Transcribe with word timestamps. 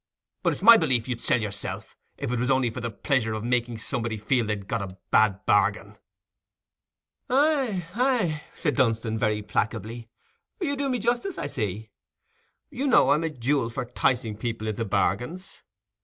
But 0.41 0.53
it's 0.53 0.63
my 0.63 0.77
belief 0.77 1.07
you'd 1.07 1.21
sell 1.21 1.39
yourself, 1.39 1.95
if 2.17 2.31
it 2.31 2.39
was 2.39 2.49
only 2.49 2.71
for 2.71 2.81
the 2.81 2.89
pleasure 2.89 3.33
of 3.33 3.43
making 3.43 3.77
somebody 3.77 4.17
feel 4.17 4.47
he'd 4.47 4.67
got 4.67 4.81
a 4.81 4.97
bad 5.11 5.45
bargain." 5.45 5.95
"Aye, 7.29 7.85
aye," 7.93 8.41
said 8.55 8.75
Dunstan, 8.75 9.19
very 9.19 9.43
placably, 9.43 10.07
"you 10.59 10.75
do 10.75 10.89
me 10.89 10.97
justice, 10.97 11.37
I 11.37 11.45
see. 11.45 11.91
You 12.71 12.87
know 12.87 13.11
I'm 13.11 13.23
a 13.23 13.29
jewel 13.29 13.69
for 13.69 13.85
'ticing 13.85 14.37
people 14.37 14.67
into 14.67 14.85
bargains. 14.85 15.61